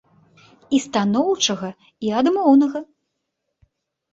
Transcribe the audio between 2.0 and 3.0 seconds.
і адмоўнага.